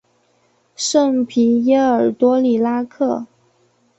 [0.75, 3.27] 圣皮耶尔多里拉克。